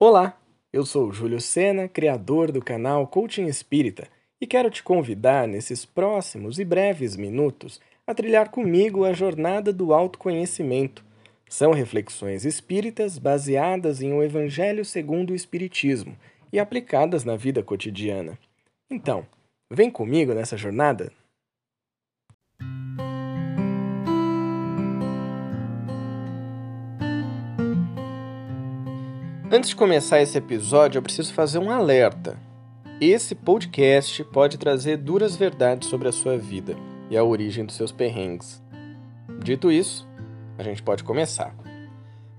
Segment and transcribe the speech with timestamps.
[0.00, 0.36] Olá,
[0.72, 4.08] eu sou Júlio Sena, criador do canal Coaching Espírita,
[4.40, 9.94] e quero te convidar nesses próximos e breves minutos a trilhar comigo a jornada do
[9.94, 11.04] autoconhecimento.
[11.48, 16.16] São reflexões espíritas baseadas em o Evangelho segundo o Espiritismo
[16.52, 18.36] e aplicadas na vida cotidiana.
[18.90, 19.24] Então,
[19.70, 21.12] vem comigo nessa jornada?
[29.54, 32.36] Antes de começar esse episódio, eu preciso fazer um alerta.
[33.00, 36.74] Esse podcast pode trazer duras verdades sobre a sua vida
[37.08, 38.60] e a origem dos seus perrengues.
[39.38, 40.08] Dito isso,
[40.58, 41.54] a gente pode começar.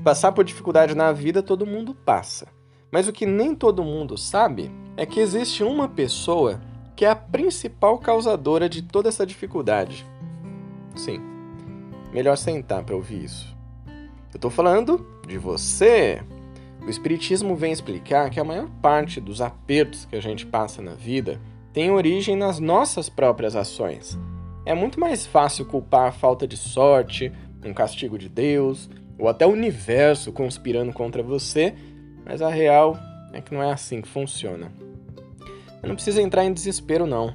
[0.04, 2.48] Passar por dificuldade na vida todo mundo passa,
[2.92, 6.60] mas o que nem todo mundo sabe é que existe uma pessoa
[6.98, 10.06] que é a principal causadora de toda essa dificuldade.
[10.98, 11.22] Sim,
[12.12, 13.56] melhor sentar para ouvir isso.
[14.34, 16.22] Eu tô falando de você.
[16.86, 20.94] O Espiritismo vem explicar que a maior parte dos apertos que a gente passa na
[20.94, 21.42] vida
[21.74, 24.18] tem origem nas nossas próprias ações.
[24.68, 27.32] É muito mais fácil culpar a falta de sorte,
[27.66, 31.74] um castigo de Deus, ou até o universo conspirando contra você,
[32.24, 32.96] mas a real
[33.34, 34.72] é que não é assim que funciona.
[35.82, 37.34] Mas não precisa entrar em desespero, não.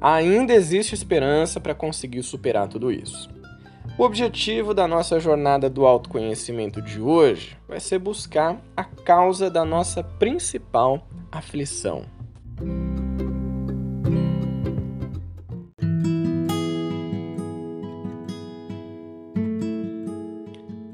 [0.00, 3.30] Ainda existe esperança para conseguir superar tudo isso.
[3.98, 9.64] O objetivo da nossa jornada do autoconhecimento de hoje vai ser buscar a causa da
[9.64, 12.04] nossa principal aflição.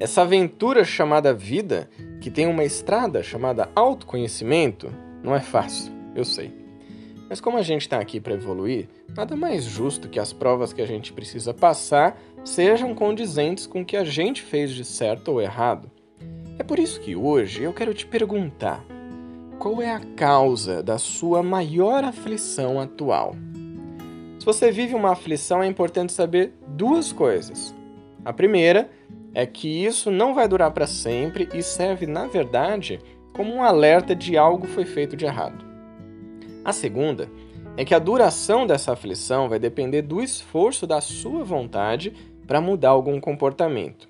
[0.01, 1.91] Essa aventura chamada vida,
[2.23, 4.91] que tem uma estrada chamada autoconhecimento,
[5.23, 6.64] não é fácil, eu sei.
[7.35, 10.81] Mas como a gente está aqui para evoluir, nada mais justo que as provas que
[10.81, 15.43] a gente precisa passar sejam condizentes com o que a gente fez de certo ou
[15.43, 15.91] errado.
[16.61, 18.85] É por isso que hoje eu quero te perguntar:
[19.59, 23.35] qual é a causa da sua maior aflição atual?
[24.39, 27.75] Se você vive uma aflição, é importante saber duas coisas.
[28.25, 28.89] A primeira
[29.35, 33.01] é que isso não vai durar para sempre e serve, na verdade,
[33.33, 35.64] como um alerta de algo foi feito de errado.
[36.65, 37.31] A segunda
[37.77, 42.13] é que a duração dessa aflição vai depender do esforço da sua vontade
[42.47, 44.09] para mudar algum comportamento.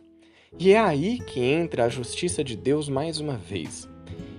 [0.58, 3.88] E é aí que entra a justiça de Deus mais uma vez.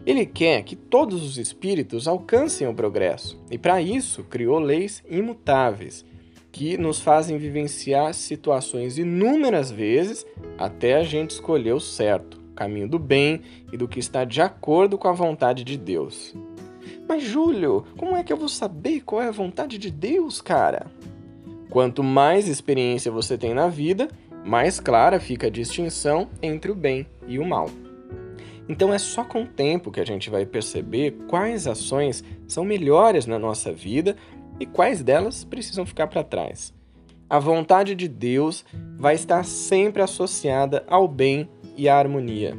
[0.06, 6.06] Ele quer que todos os espíritos alcancem o progresso, e para isso criou leis imutáveis,
[6.52, 10.26] que nos fazem vivenciar situações inúmeras vezes
[10.58, 13.42] até a gente escolher o certo, o caminho do bem
[13.74, 16.34] e do que está de acordo com a vontade de Deus.
[17.08, 20.88] Mas, Júlio, como é que eu vou saber qual é a vontade de Deus, cara?
[21.70, 24.08] Quanto mais experiência você tem na vida,
[24.44, 27.70] mais clara fica a distinção entre o bem e o mal.
[28.68, 33.26] Então é só com o tempo que a gente vai perceber quais ações são melhores
[33.26, 34.16] na nossa vida
[34.60, 36.74] e quais delas precisam ficar para trás.
[37.30, 38.64] A vontade de Deus
[38.98, 42.58] vai estar sempre associada ao bem e à harmonia.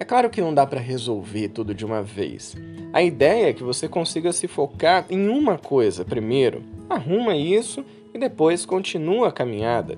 [0.00, 2.56] É claro que não dá para resolver tudo de uma vez.
[2.98, 8.18] A ideia é que você consiga se focar em uma coisa primeiro, arruma isso e
[8.18, 9.96] depois continua a caminhada.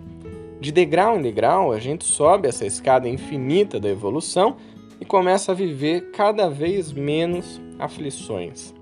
[0.61, 4.59] De degrau em degrau, a gente sobe essa escada infinita da evolução
[5.01, 8.75] e começa a viver cada vez menos aflições.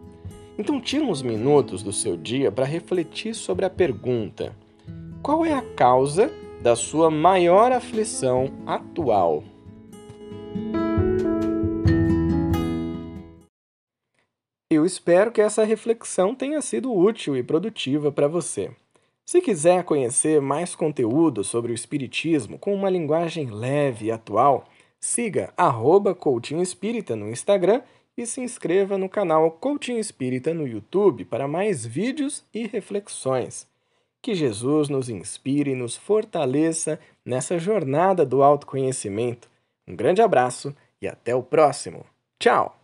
[0.59, 4.53] Então, tira uns minutos do seu dia para refletir sobre a pergunta:
[5.23, 6.29] qual é a causa
[6.61, 9.45] da sua maior aflição atual?
[14.71, 18.71] Eu espero que essa reflexão tenha sido útil e produtiva para você.
[19.25, 24.67] Se quiser conhecer mais conteúdo sobre o Espiritismo com uma linguagem leve e atual,
[25.01, 26.17] siga arroba
[26.61, 27.83] Espírita no Instagram
[28.17, 33.67] e se inscreva no canal Coaching Espírita no YouTube para mais vídeos e reflexões.
[34.21, 39.49] Que Jesus nos inspire e nos fortaleça nessa jornada do autoconhecimento.
[39.87, 42.05] Um grande abraço e até o próximo.
[42.39, 42.78] Tchau!